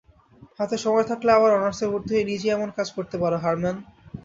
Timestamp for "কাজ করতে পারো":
2.77-3.37